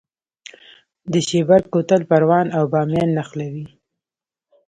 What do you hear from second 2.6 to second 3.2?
بامیان